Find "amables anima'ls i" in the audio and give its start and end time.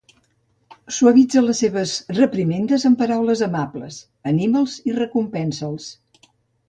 3.49-4.97